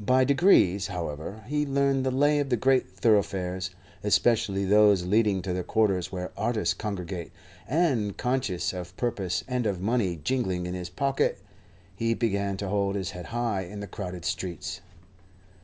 By 0.00 0.24
degrees, 0.24 0.88
however, 0.88 1.44
he 1.46 1.64
learned 1.64 2.04
the 2.04 2.10
lay 2.10 2.40
of 2.40 2.48
the 2.48 2.56
great 2.56 2.88
thoroughfares, 2.90 3.70
especially 4.02 4.64
those 4.64 5.04
leading 5.06 5.42
to 5.42 5.52
the 5.52 5.62
quarters 5.62 6.10
where 6.10 6.32
artists 6.36 6.74
congregate, 6.74 7.30
and, 7.68 8.16
conscious 8.16 8.72
of 8.72 8.96
purpose 8.96 9.44
and 9.46 9.66
of 9.66 9.80
money 9.80 10.16
jingling 10.24 10.66
in 10.66 10.74
his 10.74 10.90
pocket, 10.90 11.38
he 11.94 12.14
began 12.14 12.56
to 12.56 12.68
hold 12.68 12.96
his 12.96 13.12
head 13.12 13.26
high 13.26 13.62
in 13.62 13.78
the 13.78 13.86
crowded 13.86 14.24
streets. 14.24 14.80